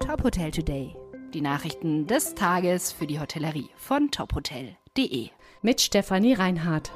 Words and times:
Top 0.00 0.22
Hotel 0.22 0.50
Today. 0.50 0.94
Die 1.34 1.40
Nachrichten 1.40 2.06
des 2.06 2.34
Tages 2.34 2.92
für 2.92 3.06
die 3.06 3.18
Hotellerie 3.18 3.68
von 3.76 4.10
tophotel.de. 4.10 5.28
Mit 5.62 5.80
Stefanie 5.80 6.34
Reinhardt. 6.34 6.92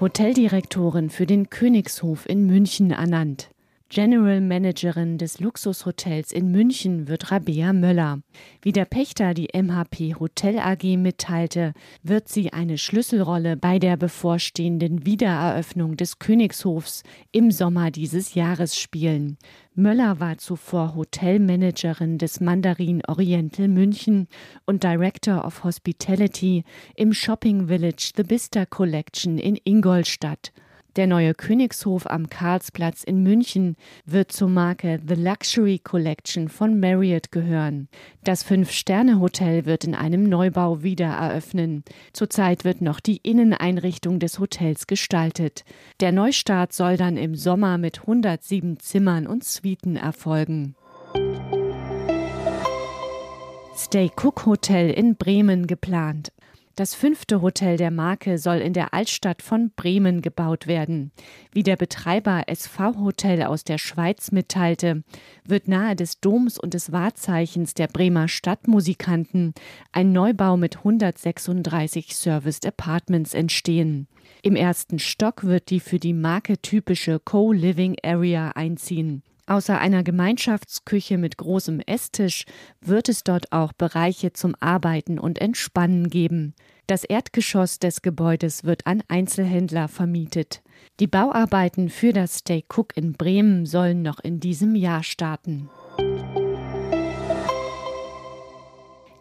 Hoteldirektorin 0.00 1.10
für 1.10 1.26
den 1.26 1.50
Königshof 1.50 2.28
in 2.28 2.46
München 2.46 2.90
ernannt. 2.90 3.53
General 3.94 4.40
Managerin 4.40 5.18
des 5.18 5.38
Luxushotels 5.38 6.32
in 6.32 6.50
München 6.50 7.06
wird 7.06 7.30
Rabea 7.30 7.72
Möller. 7.72 8.18
Wie 8.60 8.72
der 8.72 8.86
Pächter 8.86 9.34
die 9.34 9.50
MHP 9.54 10.18
Hotel 10.18 10.58
AG 10.58 10.96
mitteilte, 10.96 11.74
wird 12.02 12.28
sie 12.28 12.52
eine 12.52 12.76
Schlüsselrolle 12.76 13.56
bei 13.56 13.78
der 13.78 13.96
bevorstehenden 13.96 15.06
Wiedereröffnung 15.06 15.96
des 15.96 16.18
Königshofs 16.18 17.04
im 17.30 17.52
Sommer 17.52 17.92
dieses 17.92 18.34
Jahres 18.34 18.76
spielen. 18.76 19.38
Möller 19.76 20.18
war 20.18 20.38
zuvor 20.38 20.96
Hotelmanagerin 20.96 22.18
des 22.18 22.40
Mandarin 22.40 23.00
Oriental 23.06 23.68
München 23.68 24.26
und 24.66 24.82
Director 24.82 25.44
of 25.44 25.62
Hospitality 25.62 26.64
im 26.96 27.12
Shopping 27.12 27.68
Village 27.68 28.10
The 28.16 28.24
Bista 28.24 28.66
Collection 28.66 29.38
in 29.38 29.56
Ingolstadt. 29.62 30.52
Der 30.96 31.08
neue 31.08 31.34
Königshof 31.34 32.06
am 32.06 32.30
Karlsplatz 32.30 33.02
in 33.02 33.24
München 33.24 33.76
wird 34.06 34.30
zur 34.30 34.48
Marke 34.48 35.00
The 35.06 35.14
Luxury 35.14 35.80
Collection 35.80 36.48
von 36.48 36.78
Marriott 36.78 37.32
gehören. 37.32 37.88
Das 38.22 38.44
Fünf-Sterne-Hotel 38.44 39.64
wird 39.66 39.84
in 39.84 39.96
einem 39.96 40.28
Neubau 40.28 40.84
wieder 40.84 41.06
eröffnen. 41.06 41.82
Zurzeit 42.12 42.64
wird 42.64 42.80
noch 42.80 43.00
die 43.00 43.16
Inneneinrichtung 43.16 44.20
des 44.20 44.38
Hotels 44.38 44.86
gestaltet. 44.86 45.64
Der 45.98 46.12
Neustart 46.12 46.72
soll 46.72 46.96
dann 46.96 47.16
im 47.16 47.34
Sommer 47.34 47.76
mit 47.76 48.02
107 48.02 48.78
Zimmern 48.78 49.26
und 49.26 49.42
Suiten 49.42 49.96
erfolgen. 49.96 50.76
Stay 53.76 54.08
Cook 54.14 54.46
Hotel 54.46 54.90
in 54.90 55.16
Bremen 55.16 55.66
geplant. 55.66 56.30
Das 56.76 56.96
fünfte 56.96 57.40
Hotel 57.40 57.76
der 57.76 57.92
Marke 57.92 58.36
soll 58.36 58.56
in 58.56 58.72
der 58.72 58.92
Altstadt 58.94 59.42
von 59.42 59.70
Bremen 59.76 60.22
gebaut 60.22 60.66
werden. 60.66 61.12
Wie 61.52 61.62
der 61.62 61.76
Betreiber 61.76 62.42
SV 62.48 62.96
Hotel 62.98 63.44
aus 63.44 63.62
der 63.62 63.78
Schweiz 63.78 64.32
mitteilte, 64.32 65.04
wird 65.44 65.68
nahe 65.68 65.94
des 65.94 66.18
Doms 66.18 66.58
und 66.58 66.74
des 66.74 66.90
Wahrzeichens 66.90 67.74
der 67.74 67.86
Bremer 67.86 68.26
Stadtmusikanten 68.26 69.54
ein 69.92 70.10
Neubau 70.10 70.56
mit 70.56 70.78
136 70.78 72.16
Serviced 72.16 72.66
Apartments 72.66 73.34
entstehen. 73.34 74.08
Im 74.42 74.56
ersten 74.56 74.98
Stock 74.98 75.44
wird 75.44 75.70
die 75.70 75.78
für 75.78 76.00
die 76.00 76.12
Marke 76.12 76.58
typische 76.58 77.20
Co-Living 77.20 77.98
Area 78.02 78.50
einziehen. 78.50 79.22
Außer 79.46 79.78
einer 79.78 80.02
Gemeinschaftsküche 80.02 81.18
mit 81.18 81.36
großem 81.36 81.80
Esstisch 81.80 82.44
wird 82.80 83.10
es 83.10 83.24
dort 83.24 83.52
auch 83.52 83.74
Bereiche 83.74 84.32
zum 84.32 84.54
Arbeiten 84.58 85.18
und 85.18 85.38
Entspannen 85.38 86.08
geben. 86.08 86.54
Das 86.86 87.04
Erdgeschoss 87.04 87.78
des 87.78 88.00
Gebäudes 88.00 88.64
wird 88.64 88.86
an 88.86 89.02
Einzelhändler 89.08 89.88
vermietet. 89.88 90.62
Die 91.00 91.06
Bauarbeiten 91.06 91.90
für 91.90 92.12
das 92.12 92.38
Stay 92.38 92.64
Cook 92.74 92.96
in 92.96 93.12
Bremen 93.12 93.66
sollen 93.66 94.02
noch 94.02 94.20
in 94.20 94.40
diesem 94.40 94.74
Jahr 94.74 95.02
starten. 95.02 95.68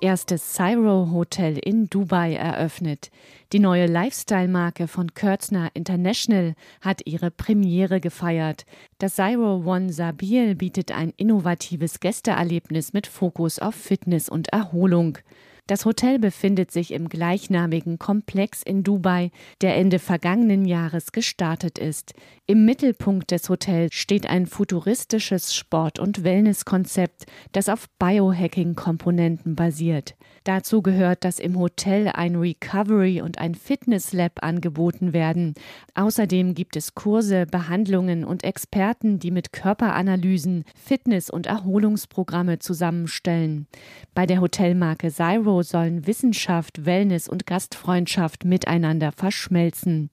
Erstes 0.04 0.54
Cyro 0.54 1.12
Hotel 1.12 1.58
in 1.58 1.86
Dubai 1.90 2.34
eröffnet. 2.34 3.10
Die 3.54 3.60
neue 3.60 3.88
Lifestyle-Marke 3.88 4.90
von 4.90 5.14
Kürzner 5.14 5.70
International 5.74 6.56
hat 6.82 7.04
ihre 7.06 7.32
Premiere 7.32 8.02
gefeiert. 8.02 8.66
Das 8.98 9.16
Cyro 9.16 9.64
One 9.66 9.94
Sabil 9.94 10.56
bietet 10.56 10.92
ein 10.92 11.14
innovatives 11.16 12.02
Gästeerlebnis 12.02 12.92
mit 12.92 13.08
Fokus 13.08 13.60
auf 13.60 13.76
Fitness 13.76 14.28
und 14.28 14.50
Erholung. 14.50 15.20
Das 15.66 15.86
Hotel 15.86 16.20
befindet 16.20 16.72
sich 16.72 16.92
im 16.92 17.08
gleichnamigen 17.08 17.98
Komplex 17.98 18.64
in 18.64 18.84
Dubai, 18.84 19.32
der 19.62 19.78
Ende 19.78 19.98
vergangenen 19.98 20.66
Jahres 20.66 21.14
gestartet 21.14 21.80
ist. 21.80 22.14
Im 22.46 22.66
Mittelpunkt 22.66 23.32
des 23.32 23.48
Hotels 23.48 23.94
steht 23.94 24.30
ein 24.30 24.46
futuristisches 24.46 25.56
Sport- 25.56 26.00
und 26.00 26.26
Wellnesskonzept, 26.26 27.28
das 27.54 27.70
auf 27.70 27.88
Biohacking-Komponenten 27.98 29.56
basiert. 29.56 30.16
Dazu 30.44 30.82
gehört, 30.82 31.24
dass 31.24 31.40
im 31.40 31.58
Hotel 31.58 32.10
ein 32.10 32.36
Recovery 32.36 33.22
und 33.22 33.38
ein 33.38 33.56
Fitness 33.56 34.12
Lab 34.12 34.44
angeboten 34.44 35.14
werden. 35.14 35.54
Außerdem 35.96 36.56
gibt 36.56 36.76
es 36.76 36.94
Kurse, 36.96 37.46
Behandlungen 37.46 38.26
und 38.26 38.44
Experten, 38.44 39.20
die 39.20 39.32
mit 39.32 39.54
Körperanalysen 39.54 40.66
Fitness- 40.76 41.30
und 41.30 41.46
Erholungsprogramme 41.46 42.60
zusammenstellen. 42.60 43.68
Bei 44.14 44.26
der 44.26 44.42
Hotelmarke 44.42 45.10
Zyro 45.10 45.53
sollen 45.62 46.08
Wissenschaft, 46.08 46.86
Wellness 46.86 47.30
und 47.30 47.46
Gastfreundschaft 47.46 48.46
miteinander 48.46 49.12
verschmelzen. 49.12 50.10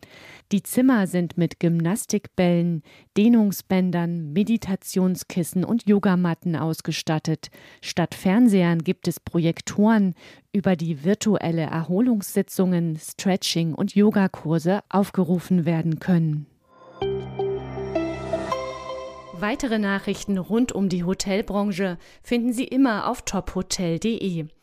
Die 0.52 0.62
Zimmer 0.62 1.06
sind 1.06 1.38
mit 1.38 1.60
Gymnastikbällen, 1.60 2.82
Dehnungsbändern, 3.16 4.32
Meditationskissen 4.32 5.64
und 5.64 5.88
Yogamatten 5.88 6.56
ausgestattet. 6.56 7.50
Statt 7.80 8.14
Fernsehern 8.14 8.84
gibt 8.84 9.08
es 9.08 9.20
Projektoren, 9.20 10.14
über 10.52 10.76
die 10.76 11.04
virtuelle 11.04 11.62
Erholungssitzungen, 11.62 12.98
Stretching 12.98 13.74
und 13.74 13.94
Yogakurse 13.94 14.80
aufgerufen 14.88 15.64
werden 15.64 16.00
können. 16.00 16.46
Weitere 19.40 19.78
Nachrichten 19.78 20.36
rund 20.36 20.72
um 20.72 20.90
die 20.90 21.04
Hotelbranche 21.04 21.96
finden 22.22 22.52
Sie 22.52 22.64
immer 22.64 23.08
auf 23.08 23.22
tophotel.de. 23.22 24.46